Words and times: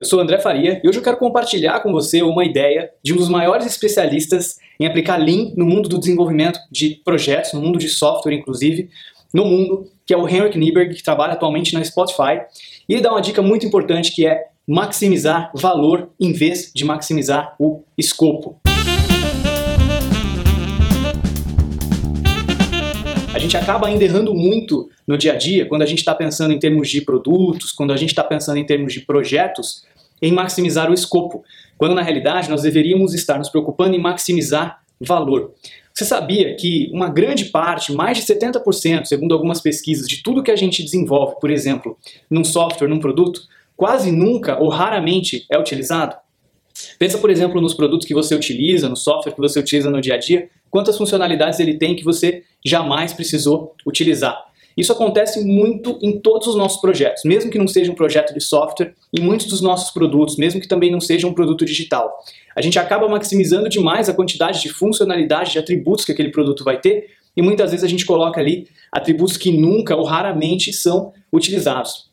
Eu 0.00 0.06
sou 0.06 0.20
André 0.20 0.38
Faria 0.38 0.80
e 0.84 0.88
hoje 0.88 1.00
eu 1.00 1.02
quero 1.02 1.16
compartilhar 1.16 1.80
com 1.80 1.90
você 1.90 2.22
uma 2.22 2.44
ideia 2.44 2.88
de 3.02 3.12
um 3.12 3.16
dos 3.16 3.28
maiores 3.28 3.66
especialistas 3.66 4.56
em 4.78 4.86
aplicar 4.86 5.16
Lean 5.16 5.52
no 5.56 5.66
mundo 5.66 5.88
do 5.88 5.98
desenvolvimento 5.98 6.60
de 6.70 7.00
projetos, 7.04 7.52
no 7.52 7.60
mundo 7.60 7.80
de 7.80 7.88
software 7.88 8.32
inclusive, 8.32 8.90
no 9.34 9.44
mundo, 9.44 9.90
que 10.06 10.14
é 10.14 10.16
o 10.16 10.28
Henrik 10.28 10.56
Nieberg, 10.56 10.94
que 10.94 11.02
trabalha 11.02 11.32
atualmente 11.32 11.74
na 11.74 11.82
Spotify. 11.82 12.42
E 12.88 12.94
ele 12.94 13.02
dá 13.02 13.10
uma 13.10 13.20
dica 13.20 13.42
muito 13.42 13.66
importante 13.66 14.14
que 14.14 14.24
é 14.24 14.46
maximizar 14.64 15.50
valor 15.52 16.10
em 16.20 16.32
vez 16.32 16.70
de 16.72 16.84
maximizar 16.84 17.56
o 17.58 17.82
escopo. 17.98 18.60
A 23.34 23.40
gente 23.40 23.56
acaba 23.56 23.86
ainda 23.86 24.02
errando 24.02 24.34
muito 24.34 24.90
no 25.06 25.16
dia 25.16 25.32
a 25.32 25.36
dia, 25.36 25.64
quando 25.66 25.82
a 25.82 25.86
gente 25.86 26.00
está 26.00 26.12
pensando 26.12 26.52
em 26.52 26.58
termos 26.58 26.88
de 26.88 27.00
produtos, 27.00 27.70
quando 27.70 27.92
a 27.92 27.96
gente 27.96 28.10
está 28.10 28.24
pensando 28.24 28.58
em 28.58 28.66
termos 28.66 28.92
de 28.92 29.00
projetos, 29.00 29.86
em 30.20 30.32
maximizar 30.32 30.90
o 30.90 30.94
escopo, 30.94 31.44
quando 31.76 31.94
na 31.94 32.02
realidade 32.02 32.50
nós 32.50 32.62
deveríamos 32.62 33.14
estar 33.14 33.38
nos 33.38 33.48
preocupando 33.48 33.94
em 33.94 34.00
maximizar 34.00 34.80
valor. 35.00 35.54
Você 35.94 36.04
sabia 36.04 36.54
que 36.54 36.90
uma 36.92 37.08
grande 37.08 37.46
parte, 37.46 37.92
mais 37.92 38.18
de 38.18 38.24
70%, 38.24 39.04
segundo 39.04 39.34
algumas 39.34 39.60
pesquisas, 39.60 40.06
de 40.06 40.22
tudo 40.22 40.42
que 40.42 40.50
a 40.50 40.56
gente 40.56 40.82
desenvolve, 40.82 41.36
por 41.40 41.50
exemplo, 41.50 41.96
num 42.30 42.44
software, 42.44 42.88
num 42.88 43.00
produto, 43.00 43.42
quase 43.76 44.12
nunca 44.12 44.60
ou 44.60 44.68
raramente 44.68 45.44
é 45.50 45.58
utilizado? 45.58 46.16
Pensa, 46.98 47.18
por 47.18 47.30
exemplo, 47.30 47.60
nos 47.60 47.74
produtos 47.74 48.06
que 48.06 48.14
você 48.14 48.34
utiliza, 48.34 48.88
no 48.88 48.96
software 48.96 49.32
que 49.32 49.40
você 49.40 49.58
utiliza 49.58 49.90
no 49.90 50.00
dia 50.00 50.14
a 50.14 50.18
dia, 50.18 50.48
quantas 50.70 50.96
funcionalidades 50.96 51.58
ele 51.58 51.74
tem 51.74 51.96
que 51.96 52.04
você 52.04 52.44
jamais 52.64 53.12
precisou 53.12 53.74
utilizar. 53.84 54.36
Isso 54.78 54.92
acontece 54.92 55.44
muito 55.44 55.98
em 56.00 56.20
todos 56.20 56.46
os 56.46 56.54
nossos 56.54 56.80
projetos, 56.80 57.24
mesmo 57.24 57.50
que 57.50 57.58
não 57.58 57.66
seja 57.66 57.90
um 57.90 57.96
projeto 57.96 58.32
de 58.32 58.40
software, 58.40 58.94
em 59.12 59.20
muitos 59.20 59.48
dos 59.48 59.60
nossos 59.60 59.90
produtos, 59.90 60.36
mesmo 60.36 60.60
que 60.60 60.68
também 60.68 60.88
não 60.88 61.00
seja 61.00 61.26
um 61.26 61.34
produto 61.34 61.64
digital. 61.64 62.16
A 62.54 62.62
gente 62.62 62.78
acaba 62.78 63.08
maximizando 63.08 63.68
demais 63.68 64.08
a 64.08 64.14
quantidade 64.14 64.62
de 64.62 64.68
funcionalidade, 64.68 65.50
de 65.50 65.58
atributos 65.58 66.04
que 66.04 66.12
aquele 66.12 66.30
produto 66.30 66.62
vai 66.62 66.80
ter, 66.80 67.08
e 67.36 67.42
muitas 67.42 67.72
vezes 67.72 67.82
a 67.82 67.88
gente 67.88 68.06
coloca 68.06 68.40
ali 68.40 68.68
atributos 68.92 69.36
que 69.36 69.50
nunca 69.50 69.96
ou 69.96 70.04
raramente 70.04 70.72
são 70.72 71.12
utilizados. 71.32 72.07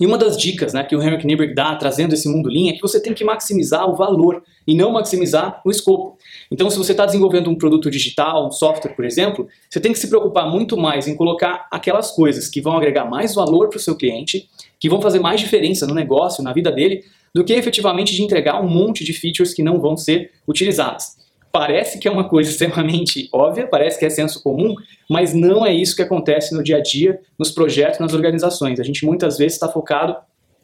E 0.00 0.06
uma 0.06 0.16
das 0.16 0.36
dicas 0.36 0.72
né, 0.72 0.84
que 0.84 0.94
o 0.94 1.02
Henrik 1.02 1.26
Nieberg 1.26 1.54
dá 1.54 1.74
trazendo 1.74 2.14
esse 2.14 2.28
mundo 2.28 2.48
Lean 2.48 2.70
é 2.70 2.72
que 2.72 2.80
você 2.82 3.02
tem 3.02 3.12
que 3.12 3.24
maximizar 3.24 3.88
o 3.90 3.96
valor 3.96 4.44
e 4.64 4.74
não 4.74 4.92
maximizar 4.92 5.60
o 5.64 5.70
escopo. 5.70 6.16
Então, 6.50 6.70
se 6.70 6.78
você 6.78 6.92
está 6.92 7.04
desenvolvendo 7.04 7.50
um 7.50 7.56
produto 7.56 7.90
digital, 7.90 8.46
um 8.46 8.52
software, 8.52 8.94
por 8.94 9.04
exemplo, 9.04 9.48
você 9.68 9.80
tem 9.80 9.92
que 9.92 9.98
se 9.98 10.08
preocupar 10.08 10.48
muito 10.48 10.76
mais 10.76 11.08
em 11.08 11.16
colocar 11.16 11.66
aquelas 11.70 12.12
coisas 12.12 12.48
que 12.48 12.60
vão 12.60 12.76
agregar 12.76 13.06
mais 13.06 13.34
valor 13.34 13.68
para 13.68 13.78
o 13.78 13.80
seu 13.80 13.96
cliente, 13.96 14.48
que 14.78 14.88
vão 14.88 15.02
fazer 15.02 15.18
mais 15.18 15.40
diferença 15.40 15.84
no 15.84 15.94
negócio, 15.94 16.44
na 16.44 16.52
vida 16.52 16.70
dele, 16.70 17.02
do 17.34 17.44
que 17.44 17.52
efetivamente 17.52 18.14
de 18.14 18.22
entregar 18.22 18.62
um 18.62 18.68
monte 18.68 19.04
de 19.04 19.12
features 19.12 19.52
que 19.52 19.62
não 19.62 19.80
vão 19.80 19.96
ser 19.96 20.30
utilizadas. 20.46 21.17
Parece 21.50 21.98
que 21.98 22.06
é 22.06 22.10
uma 22.10 22.28
coisa 22.28 22.50
extremamente 22.50 23.28
óbvia, 23.32 23.66
parece 23.66 23.98
que 23.98 24.04
é 24.04 24.10
senso 24.10 24.42
comum, 24.42 24.74
mas 25.08 25.34
não 25.34 25.64
é 25.64 25.72
isso 25.72 25.96
que 25.96 26.02
acontece 26.02 26.54
no 26.54 26.62
dia 26.62 26.76
a 26.78 26.82
dia, 26.82 27.20
nos 27.38 27.50
projetos, 27.50 27.98
nas 27.98 28.12
organizações. 28.12 28.78
A 28.80 28.84
gente 28.84 29.04
muitas 29.04 29.38
vezes 29.38 29.54
está 29.54 29.68
focado 29.68 30.16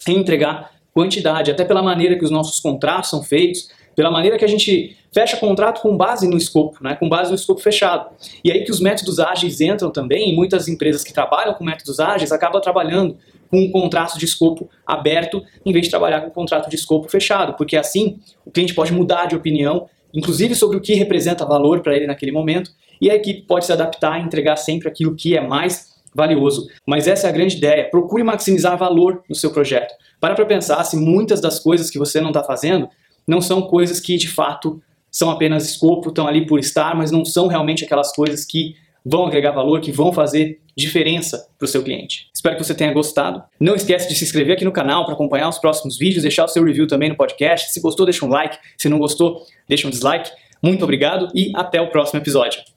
em 0.07 0.19
entregar 0.19 0.73
quantidade, 0.93 1.51
até 1.51 1.65
pela 1.65 1.83
maneira 1.83 2.17
que 2.17 2.25
os 2.25 2.31
nossos 2.31 2.61
contratos 2.61 3.11
são 3.11 3.23
feitos, 3.23 3.69
pela 3.97 4.11
maneira 4.11 4.39
que 4.39 4.45
a 4.45 4.49
gente 4.49 4.97
fecha 5.13 5.37
contrato 5.37 5.81
com 5.81 5.97
base 5.97 6.29
no 6.29 6.37
escopo, 6.37 6.83
né, 6.83 6.97
com 6.97 7.09
base 7.09 7.31
no 7.31 7.37
escopo 7.37 7.61
fechado. 7.61 8.11
E 8.43 8.51
aí 8.51 8.65
que 8.65 8.71
os 8.71 8.81
métodos 8.81 9.19
ágeis 9.19 9.61
entram 9.61 9.91
também, 9.91 10.33
e 10.33 10.37
muitas 10.37 10.69
empresas 10.69 11.03
que 11.05 11.13
trabalham 11.13 11.55
com 11.55 11.65
métodos 11.65 12.01
ágeis 12.01 12.33
acabam 12.33 12.61
trabalhando 12.61 13.17
com 13.51 13.61
um 13.61 13.71
contrato 13.71 14.19
de 14.19 14.25
escopo 14.25 14.69
aberto 14.87 15.45
em 15.65 15.73
vez 15.73 15.85
de 15.87 15.91
trabalhar 15.91 16.21
com 16.23 16.29
um 16.29 16.31
contrato 16.31 16.69
de 16.69 16.77
escopo 16.77 17.09
fechado, 17.09 17.55
porque 17.55 17.77
assim 17.77 18.19
o 18.45 18.51
cliente 18.51 18.75
pode 18.75 18.93
mudar 18.93 19.27
de 19.27 19.37
opinião 19.37 19.89
inclusive 20.15 20.55
sobre 20.55 20.77
o 20.77 20.81
que 20.81 20.95
representa 20.95 21.45
valor 21.45 21.81
para 21.81 21.97
ele 21.97 22.07
naquele 22.07 22.33
momento, 22.33 22.71
e 23.01 23.11
a 23.11 23.15
equipe 23.15 23.43
pode 23.43 23.67
se 23.67 23.73
adaptar 23.73 24.21
e 24.21 24.25
entregar 24.25 24.57
sempre 24.57 24.89
aquilo 24.89 25.15
que 25.15 25.37
é 25.37 25.41
mais 25.41 25.93
valioso. 26.15 26.69
Mas 26.87 27.09
essa 27.09 27.27
é 27.27 27.31
a 27.31 27.33
grande 27.33 27.57
ideia. 27.57 27.91
Procure 27.91 28.23
maximizar 28.23 28.79
valor 28.79 29.23
no 29.29 29.35
seu 29.35 29.51
projeto. 29.51 29.93
Para 30.21 30.35
para 30.35 30.47
pensar 30.47 30.83
se 30.85 30.97
muitas 30.97 31.41
das 31.41 31.59
coisas 31.59 31.91
que 31.91 31.99
você 31.99 32.21
não 32.21 32.29
está 32.29 32.43
fazendo 32.43 32.89
não 33.27 33.41
são 33.41 33.63
coisas 33.63 33.99
que 33.99 34.17
de 34.17 34.29
fato 34.29 34.81
são 35.11 35.31
apenas 35.31 35.69
escopo, 35.69 36.09
estão 36.09 36.27
ali 36.27 36.47
por 36.47 36.59
estar, 36.59 36.95
mas 36.95 37.11
não 37.11 37.25
são 37.25 37.47
realmente 37.47 37.85
aquelas 37.85 38.13
coisas 38.13 38.45
que 38.45 38.75
vão 39.05 39.27
agregar 39.27 39.53
valor, 39.53 39.81
que 39.81 39.93
vão 39.93 40.13
fazer 40.13 40.61
diferença 40.77 41.49
para 41.59 41.67
o 41.67 41.69
seu 41.69 41.83
cliente. 41.83 42.29
Espero 42.35 42.57
que 42.57 42.65
você 42.65 42.75
tenha 42.75 42.93
gostado. 42.93 43.43
Não 43.61 43.75
esquece 43.75 44.09
de 44.09 44.15
se 44.15 44.25
inscrever 44.25 44.55
aqui 44.55 44.65
no 44.65 44.73
canal 44.73 45.05
para 45.05 45.15
acompanhar 45.15 45.49
os 45.49 45.59
próximos 45.59 45.99
vídeos, 45.99 46.23
deixar 46.23 46.45
o 46.45 46.49
seu 46.49 46.65
review 46.65 46.87
também 46.87 47.09
no 47.09 47.17
podcast. 47.17 47.73
Se 47.73 47.81
gostou, 47.81 48.07
deixa 48.07 48.25
um 48.25 48.29
like. 48.29 48.59
Se 48.77 48.89
não 48.89 48.99
gostou, 48.99 49.43
deixa 49.69 49.87
um 49.87 49.91
dislike. 49.91 50.31
Muito 50.63 50.83
obrigado 50.83 51.29
e 51.35 51.53
até 51.55 51.81
o 51.81 51.89
próximo 51.89 52.21
episódio. 52.21 52.74